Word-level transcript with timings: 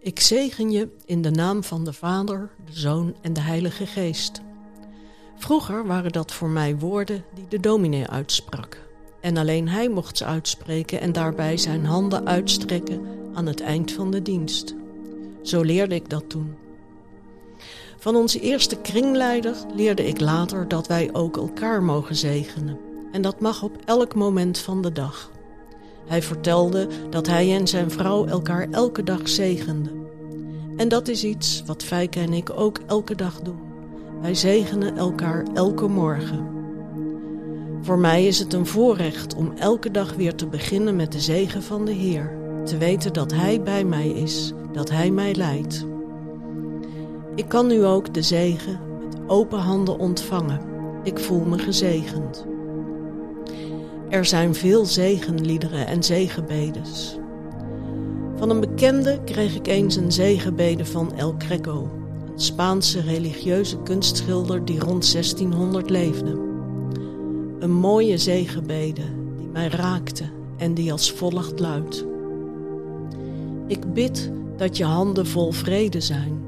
Ik 0.00 0.20
zegen 0.20 0.70
je 0.70 0.88
in 1.04 1.22
de 1.22 1.30
naam 1.30 1.64
van 1.64 1.84
de 1.84 1.92
Vader, 1.92 2.50
de 2.66 2.80
Zoon 2.80 3.16
en 3.20 3.32
de 3.32 3.40
Heilige 3.40 3.86
Geest. 3.86 4.40
Vroeger 5.36 5.86
waren 5.86 6.12
dat 6.12 6.32
voor 6.32 6.48
mij 6.48 6.76
woorden 6.76 7.24
die 7.34 7.46
de 7.48 7.60
dominee 7.60 8.06
uitsprak. 8.06 8.86
En 9.20 9.36
alleen 9.36 9.68
hij 9.68 9.88
mocht 9.88 10.16
ze 10.16 10.24
uitspreken 10.24 11.00
en 11.00 11.12
daarbij 11.12 11.56
zijn 11.56 11.84
handen 11.84 12.26
uitstrekken 12.26 13.06
aan 13.34 13.46
het 13.46 13.60
eind 13.60 13.92
van 13.92 14.10
de 14.10 14.22
dienst. 14.22 14.74
Zo 15.42 15.62
leerde 15.62 15.94
ik 15.94 16.10
dat 16.10 16.30
toen. 16.30 16.54
Van 17.98 18.16
onze 18.16 18.40
eerste 18.40 18.76
kringleider 18.76 19.56
leerde 19.74 20.06
ik 20.06 20.20
later 20.20 20.68
dat 20.68 20.86
wij 20.86 21.08
ook 21.12 21.36
elkaar 21.36 21.82
mogen 21.82 22.16
zegenen. 22.16 22.78
En 23.12 23.22
dat 23.22 23.40
mag 23.40 23.62
op 23.62 23.76
elk 23.84 24.14
moment 24.14 24.58
van 24.58 24.82
de 24.82 24.92
dag. 24.92 25.30
Hij 26.08 26.22
vertelde 26.22 26.88
dat 27.10 27.26
hij 27.26 27.56
en 27.56 27.68
zijn 27.68 27.90
vrouw 27.90 28.26
elkaar 28.26 28.66
elke 28.70 29.02
dag 29.02 29.28
zegenden. 29.28 30.06
En 30.76 30.88
dat 30.88 31.08
is 31.08 31.24
iets 31.24 31.62
wat 31.66 31.82
Fijke 31.82 32.20
en 32.20 32.32
ik 32.32 32.50
ook 32.54 32.78
elke 32.86 33.14
dag 33.14 33.40
doen. 33.40 33.58
Wij 34.22 34.34
zegenen 34.34 34.96
elkaar 34.96 35.46
elke 35.54 35.86
morgen. 35.86 36.46
Voor 37.82 37.98
mij 37.98 38.26
is 38.26 38.38
het 38.38 38.52
een 38.52 38.66
voorrecht 38.66 39.34
om 39.34 39.52
elke 39.56 39.90
dag 39.90 40.14
weer 40.14 40.34
te 40.34 40.46
beginnen 40.46 40.96
met 40.96 41.12
de 41.12 41.20
zegen 41.20 41.62
van 41.62 41.84
de 41.84 41.92
Heer. 41.92 42.36
Te 42.64 42.78
weten 42.78 43.12
dat 43.12 43.32
Hij 43.32 43.62
bij 43.62 43.84
mij 43.84 44.08
is, 44.08 44.52
dat 44.72 44.90
Hij 44.90 45.10
mij 45.10 45.34
leidt. 45.34 45.86
Ik 47.34 47.48
kan 47.48 47.66
nu 47.66 47.84
ook 47.84 48.14
de 48.14 48.22
zegen 48.22 48.80
met 49.04 49.18
open 49.26 49.58
handen 49.58 49.98
ontvangen. 49.98 50.60
Ik 51.02 51.18
voel 51.18 51.44
me 51.44 51.58
gezegend. 51.58 52.46
Er 54.08 54.24
zijn 54.24 54.54
veel 54.54 54.84
zegenliederen 54.84 55.86
en 55.86 56.02
zegenbedes. 56.02 57.18
Van 58.36 58.50
een 58.50 58.60
bekende 58.60 59.20
kreeg 59.24 59.54
ik 59.54 59.66
eens 59.66 59.96
een 59.96 60.12
zegenbede 60.12 60.84
van 60.84 61.14
El 61.14 61.34
Greco, 61.38 61.90
een 62.32 62.40
Spaanse 62.40 63.00
religieuze 63.00 63.78
kunstschilder 63.82 64.64
die 64.64 64.78
rond 64.78 65.12
1600 65.12 65.90
leefde. 65.90 66.30
Een 67.58 67.72
mooie 67.72 68.18
zegenbede 68.18 69.02
die 69.36 69.48
mij 69.48 69.68
raakte 69.68 70.24
en 70.56 70.74
die 70.74 70.92
als 70.92 71.12
volgt 71.12 71.60
luidt. 71.60 72.04
Ik 73.66 73.92
bid 73.92 74.30
dat 74.56 74.76
je 74.76 74.84
handen 74.84 75.26
vol 75.26 75.52
vrede 75.52 76.00
zijn, 76.00 76.42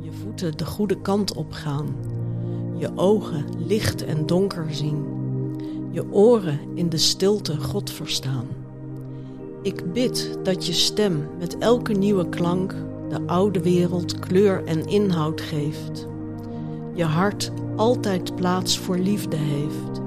je 0.00 0.12
voeten 0.12 0.56
de 0.56 0.66
goede 0.66 1.00
kant 1.00 1.34
op 1.34 1.52
gaan, 1.52 1.96
je 2.76 2.90
ogen 2.94 3.44
licht 3.66 4.04
en 4.04 4.26
donker 4.26 4.66
zien, 4.70 5.15
je 5.96 6.12
oren 6.12 6.60
in 6.74 6.88
de 6.88 6.96
stilte 6.96 7.56
God 7.60 7.90
verstaan. 7.90 8.46
Ik 9.62 9.92
bid 9.92 10.38
dat 10.42 10.66
je 10.66 10.72
stem 10.72 11.28
met 11.38 11.58
elke 11.58 11.92
nieuwe 11.92 12.28
klank 12.28 12.74
de 13.08 13.20
oude 13.26 13.60
wereld 13.60 14.18
kleur 14.18 14.64
en 14.64 14.86
inhoud 14.86 15.40
geeft. 15.40 16.06
Je 16.94 17.04
hart 17.04 17.52
altijd 17.76 18.34
plaats 18.34 18.78
voor 18.78 18.98
liefde 18.98 19.36
heeft. 19.36 20.00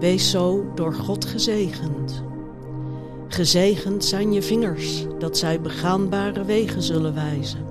Wees 0.00 0.30
zo 0.30 0.72
door 0.74 0.94
God 0.94 1.24
gezegend. 1.24 2.22
Gezegend 3.28 4.04
zijn 4.04 4.32
je 4.32 4.42
vingers, 4.42 5.06
dat 5.18 5.38
zij 5.38 5.60
begaanbare 5.60 6.44
wegen 6.44 6.82
zullen 6.82 7.14
wijzen. 7.14 7.66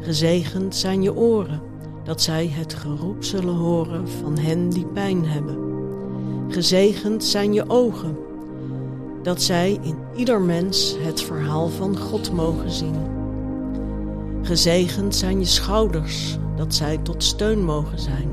Gezegend 0.00 0.74
zijn 0.74 1.02
je 1.02 1.14
oren, 1.14 1.62
dat 2.04 2.22
zij 2.22 2.48
het 2.48 2.74
geroep 2.74 3.24
zullen 3.24 3.54
horen 3.54 4.08
van 4.08 4.38
hen 4.38 4.68
die 4.68 4.86
pijn 4.86 5.24
hebben. 5.24 5.65
Gezegend 6.48 7.24
zijn 7.24 7.52
je 7.52 7.64
ogen, 7.68 8.16
dat 9.22 9.42
zij 9.42 9.78
in 9.82 9.96
ieder 10.14 10.40
mens 10.40 10.96
het 10.98 11.22
verhaal 11.22 11.68
van 11.68 11.98
God 11.98 12.32
mogen 12.32 12.70
zien. 12.70 12.94
Gezegend 14.42 15.14
zijn 15.14 15.38
je 15.38 15.44
schouders, 15.44 16.38
dat 16.56 16.74
zij 16.74 16.98
tot 16.98 17.24
steun 17.24 17.64
mogen 17.64 17.98
zijn. 17.98 18.28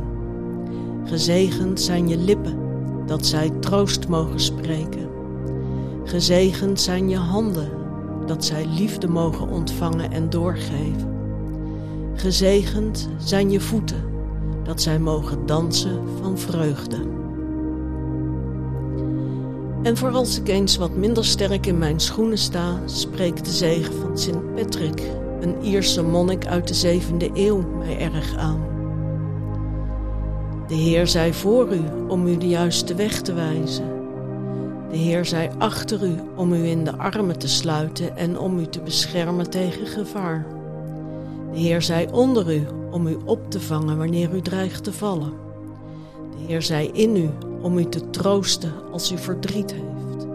Gezegend 1.05 1.81
zijn 1.81 2.07
je 2.07 2.17
lippen, 2.17 2.57
dat 3.05 3.25
zij 3.25 3.49
troost 3.59 4.07
mogen 4.07 4.39
spreken. 4.39 5.09
Gezegend 6.03 6.81
zijn 6.81 7.09
je 7.09 7.17
handen, 7.17 7.71
dat 8.25 8.45
zij 8.45 8.65
liefde 8.65 9.07
mogen 9.07 9.49
ontvangen 9.49 10.11
en 10.11 10.29
doorgeven. 10.29 11.11
Gezegend 12.13 13.09
zijn 13.17 13.51
je 13.51 13.59
voeten, 13.59 14.03
dat 14.63 14.81
zij 14.81 14.99
mogen 14.99 15.45
dansen 15.45 15.99
van 16.21 16.37
vreugde. 16.37 16.97
En 19.83 19.97
voor 19.97 20.11
als 20.11 20.39
ik 20.39 20.47
eens 20.47 20.77
wat 20.77 20.95
minder 20.95 21.25
sterk 21.25 21.65
in 21.65 21.77
mijn 21.77 21.99
schoenen 21.99 22.37
sta, 22.37 22.79
spreekt 22.85 23.45
de 23.45 23.51
zegen 23.51 23.93
van 23.93 24.17
Sint 24.17 24.55
Patrick, 24.55 25.01
een 25.41 25.63
Ierse 25.63 26.03
monnik 26.03 26.45
uit 26.45 26.67
de 26.67 26.73
zevende 26.73 27.29
eeuw, 27.33 27.61
mij 27.77 27.99
erg 27.99 28.35
aan. 28.35 28.65
De 30.67 30.75
Heer 30.75 31.07
zij 31.07 31.33
voor 31.33 31.73
u 31.73 31.81
om 32.07 32.27
u 32.27 32.37
de 32.37 32.47
juiste 32.47 32.95
weg 32.95 33.21
te 33.21 33.33
wijzen. 33.33 33.85
De 34.89 34.97
Heer 34.97 35.25
zij 35.25 35.51
achter 35.57 36.03
u 36.03 36.15
om 36.35 36.53
u 36.53 36.65
in 36.65 36.83
de 36.83 36.97
armen 36.97 37.39
te 37.39 37.47
sluiten 37.47 38.17
en 38.17 38.39
om 38.39 38.59
u 38.59 38.65
te 38.65 38.81
beschermen 38.81 39.49
tegen 39.49 39.87
gevaar. 39.87 40.45
De 41.51 41.59
Heer 41.59 41.81
zij 41.81 42.09
onder 42.11 42.53
u 42.53 42.67
om 42.91 43.07
u 43.07 43.17
op 43.25 43.51
te 43.51 43.59
vangen 43.59 43.97
wanneer 43.97 44.35
u 44.35 44.41
dreigt 44.41 44.83
te 44.83 44.93
vallen. 44.93 45.33
De 46.31 46.43
Heer 46.47 46.61
zij 46.61 46.89
in 46.93 47.15
u 47.15 47.29
om 47.63 47.77
u 47.77 47.85
te 47.85 48.09
troosten 48.09 48.71
als 48.91 49.11
u 49.11 49.17
verdriet 49.17 49.73
heeft. 49.73 50.27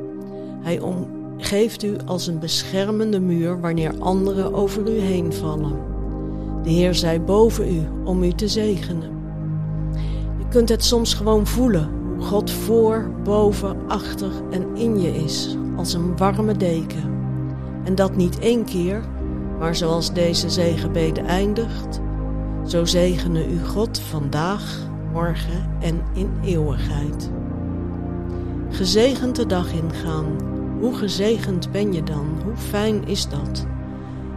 Hij 0.61 0.81
omgeeft 0.81 1.83
u 1.83 1.97
als 2.07 2.27
een 2.27 2.39
beschermende 2.39 3.21
muur 3.21 3.61
wanneer 3.61 3.93
anderen 3.99 4.55
over 4.55 4.89
u 4.89 4.99
heen 4.99 5.33
vallen. 5.33 5.73
De 6.63 6.71
Heer 6.71 6.95
zij 6.95 7.23
boven 7.25 7.75
u 7.75 7.89
om 8.05 8.23
u 8.23 8.33
te 8.33 8.49
zegenen. 8.49 9.11
Je 10.39 10.49
kunt 10.49 10.69
het 10.69 10.85
soms 10.85 11.15
gewoon 11.15 11.47
voelen 11.47 11.91
hoe 12.17 12.27
God 12.27 12.51
voor, 12.51 13.11
boven, 13.25 13.77
achter 13.89 14.31
en 14.51 14.77
in 14.77 15.01
je 15.01 15.15
is, 15.15 15.57
als 15.77 15.93
een 15.93 16.17
warme 16.17 16.57
deken. 16.57 17.17
En 17.85 17.95
dat 17.95 18.17
niet 18.17 18.39
één 18.39 18.65
keer, 18.65 19.03
maar 19.59 19.77
zoals 19.77 20.13
deze 20.13 20.51
zegenbede 20.51 21.21
eindigt, 21.21 22.01
zo 22.67 22.85
zegene 22.85 23.49
u 23.49 23.65
God 23.65 23.99
vandaag 23.99 24.89
morgen 25.19 25.71
en 25.81 26.03
in 26.13 26.31
eeuwigheid. 26.45 27.31
Gezegend 28.71 29.37
de 29.37 29.47
dag 29.47 29.73
ingaan. 29.73 30.25
Hoe 30.81 30.95
gezegend 30.95 31.71
ben 31.71 31.93
je 31.93 32.03
dan? 32.03 32.41
Hoe 32.45 32.57
fijn 32.57 33.07
is 33.07 33.29
dat? 33.29 33.67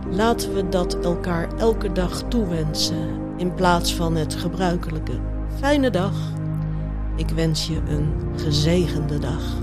Laten 0.09 0.53
we 0.53 0.69
dat 0.69 0.99
elkaar 0.99 1.57
elke 1.57 1.91
dag 1.91 2.23
toewensen 2.27 3.07
in 3.37 3.53
plaats 3.53 3.95
van 3.95 4.15
het 4.15 4.35
gebruikelijke. 4.35 5.19
Fijne 5.59 5.89
dag. 5.89 6.15
Ik 7.15 7.29
wens 7.29 7.67
je 7.67 7.79
een 7.87 8.13
gezegende 8.35 9.19
dag. 9.19 9.61